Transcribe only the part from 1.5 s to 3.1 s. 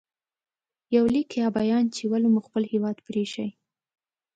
بیان چې ولې مو خپل هېواد